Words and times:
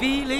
get 0.00 0.33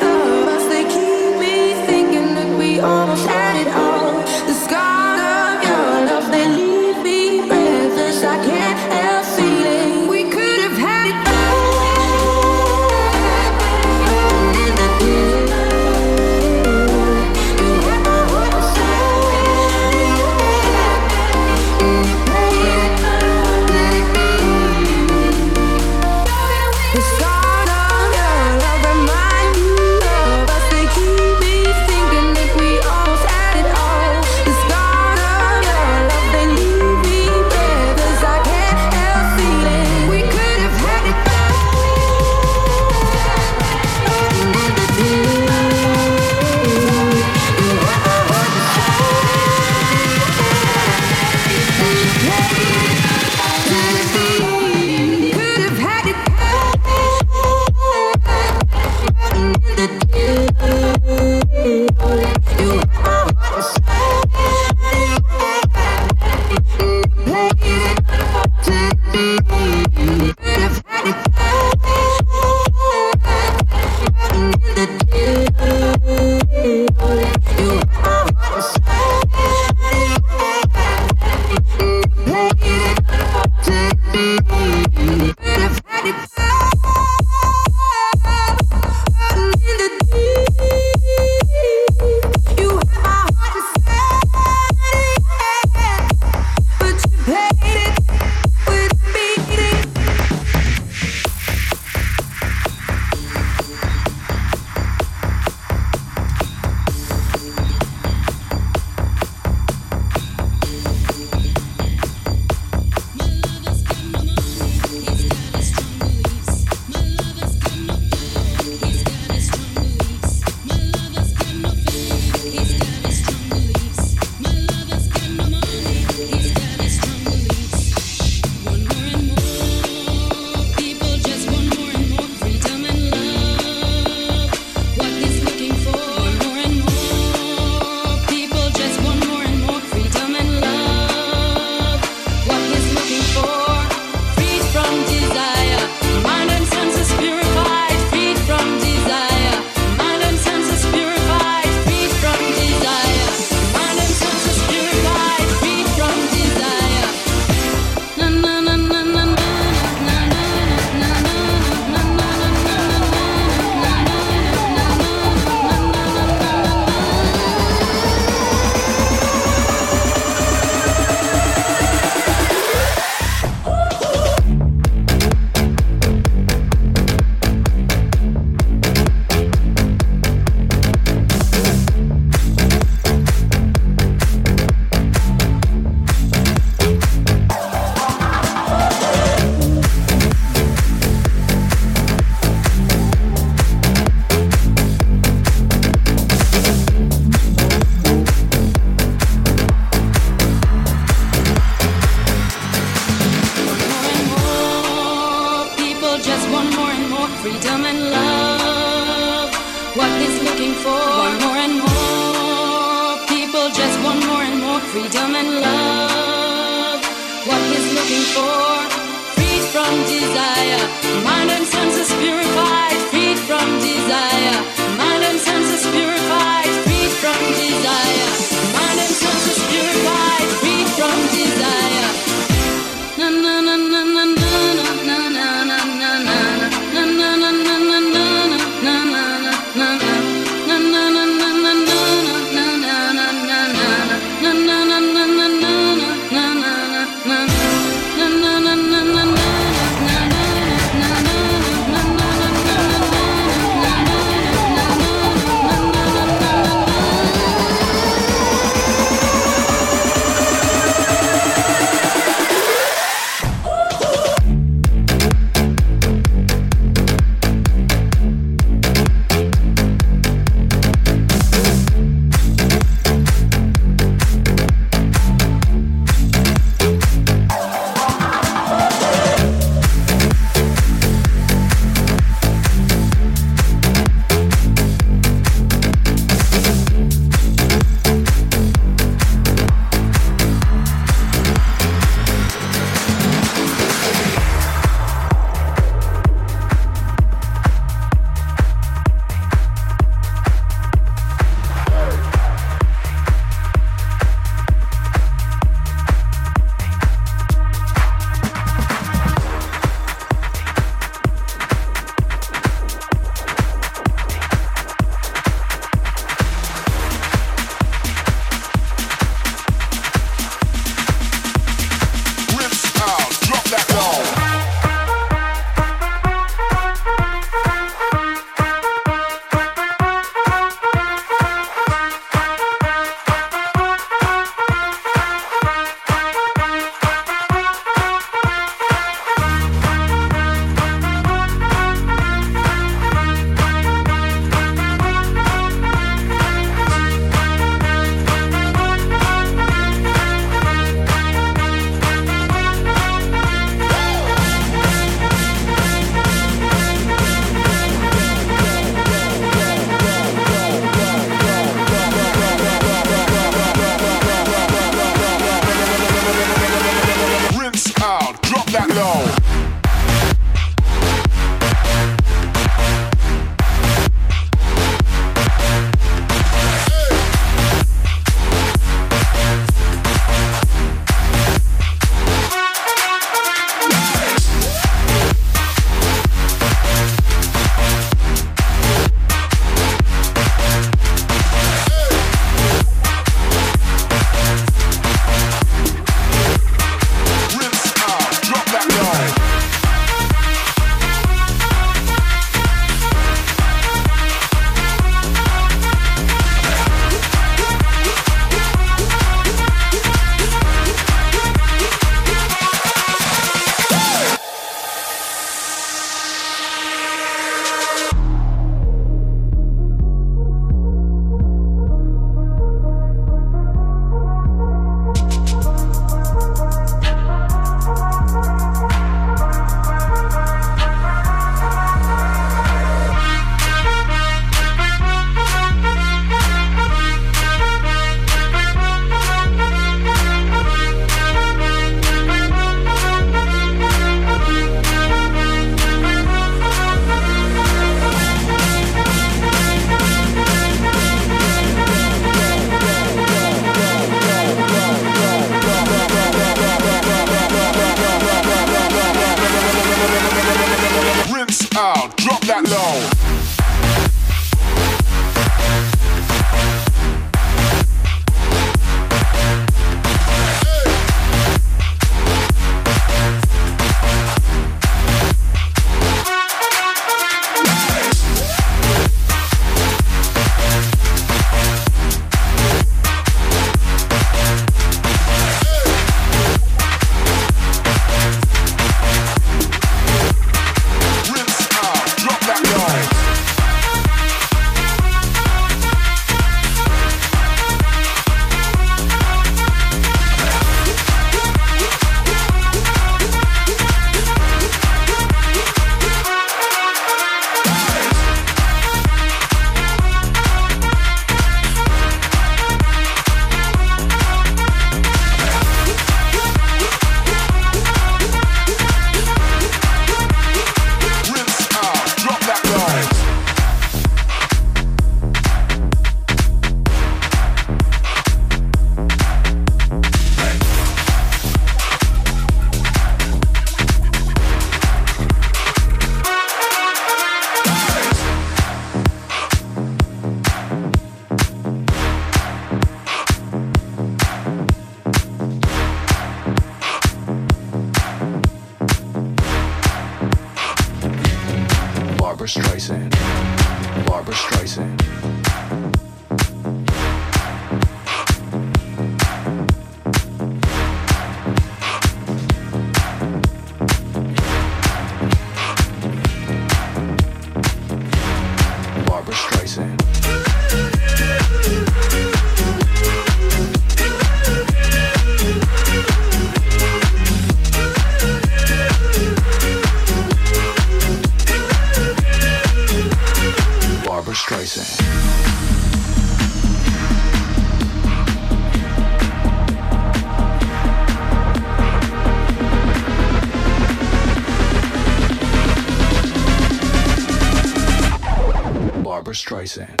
Streisand. 599.61 600.00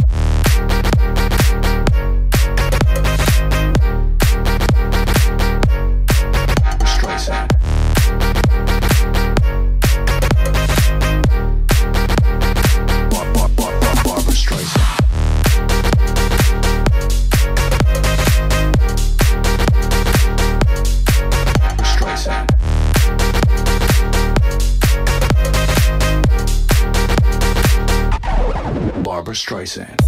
Barbra 29.21 29.35
Streisand. 29.35 30.01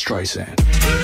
Streisand. 0.00 0.99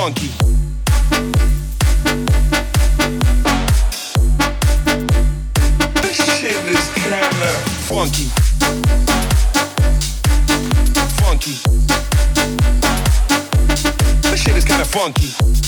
funky. 0.00 0.28
This 6.00 6.16
shit 6.40 6.56
is 6.64 6.88
kinda 6.94 7.20
funky. 7.84 8.24
Funky. 11.20 11.54
This 14.22 14.40
shit 14.40 14.56
is 14.56 14.64
kinda 14.64 14.86
funky. 14.86 15.59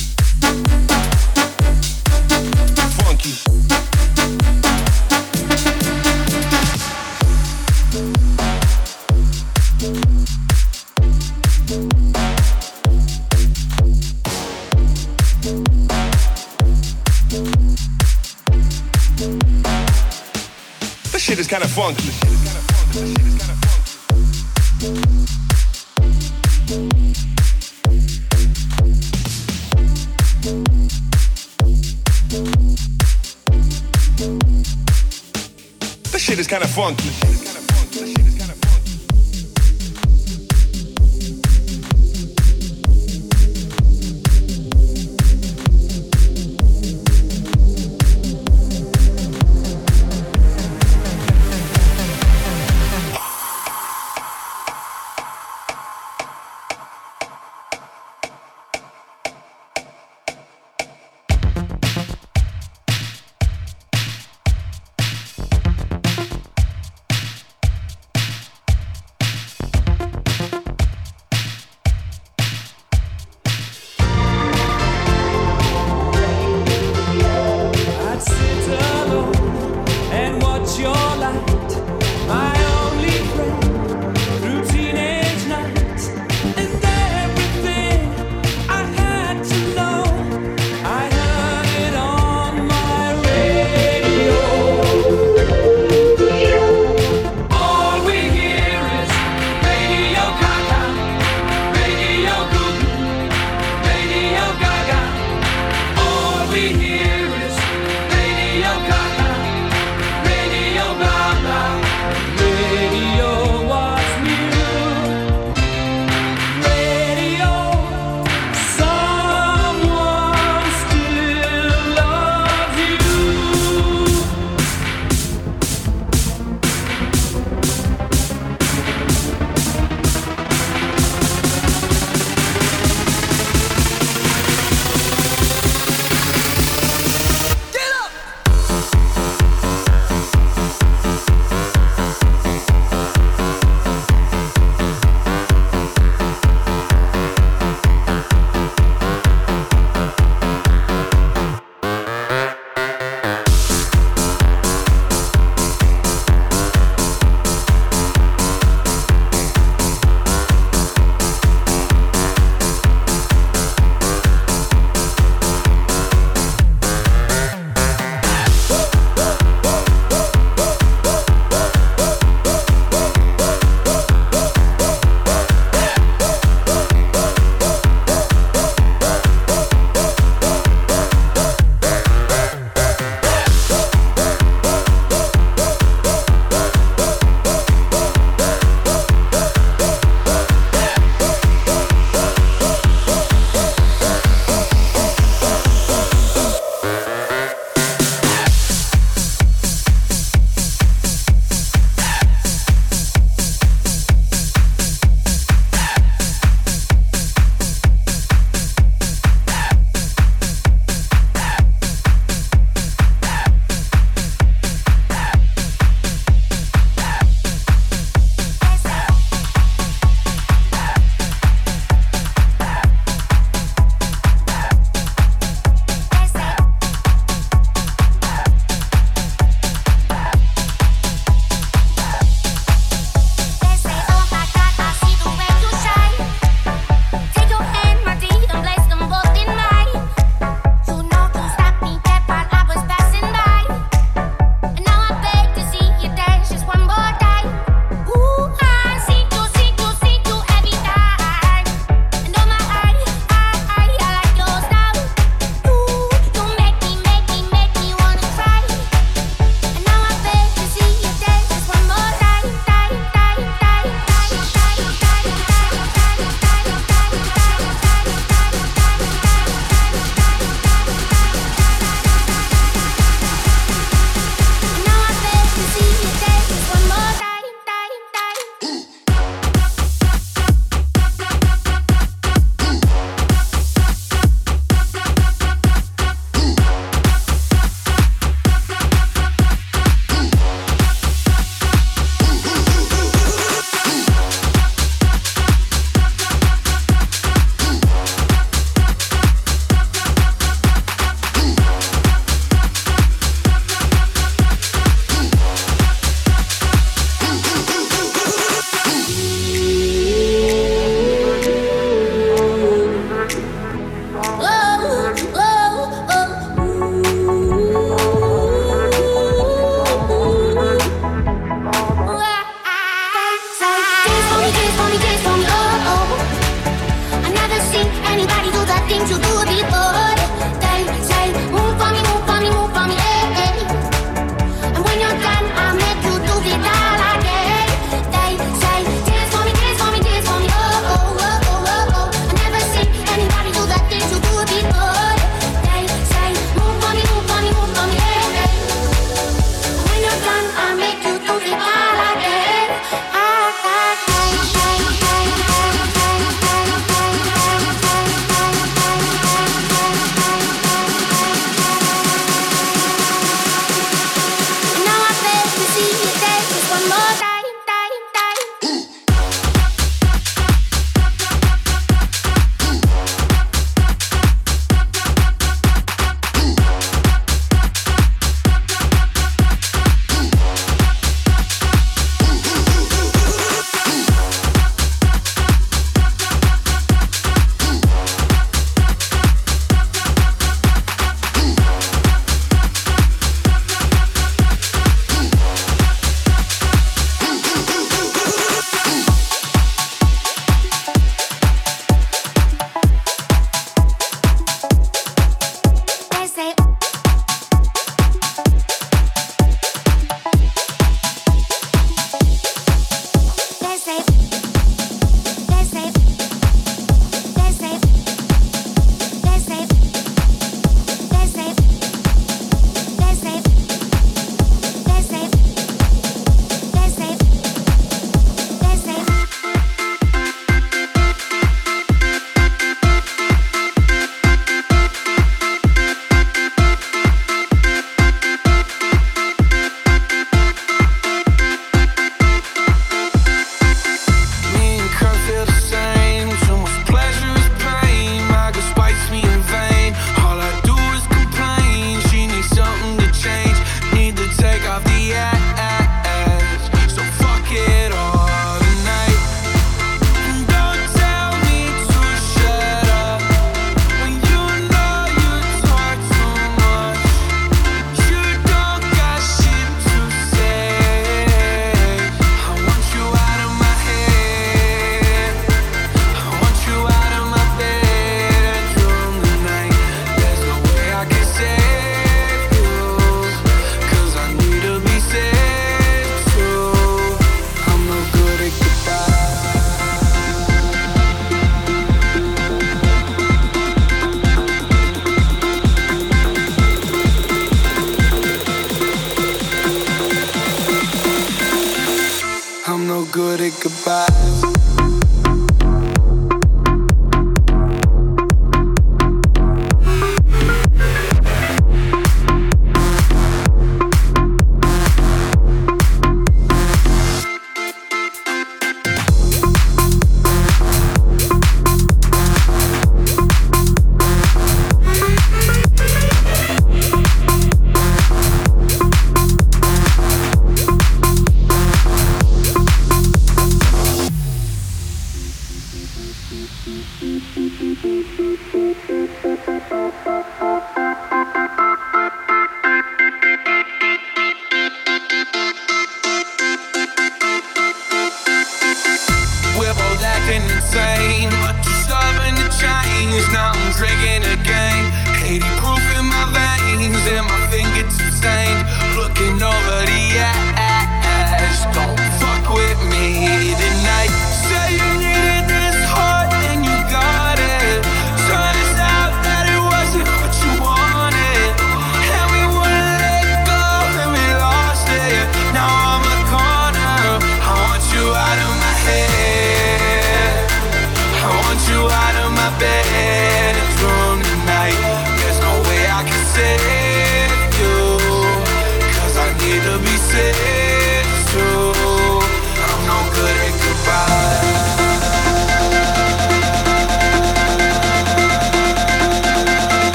drinking 553.82 554.22
again. 554.38 554.84
80 555.26 555.42
proof 555.58 555.82
in 555.98 556.06
my 556.06 556.24
veins 556.30 557.02
and 557.10 557.26
my 557.26 557.40
fingertips 557.50 557.98
stained. 558.16 558.62
Looking 558.96 559.42
over 559.42 559.78
the 559.90 560.02
edge. 560.22 560.41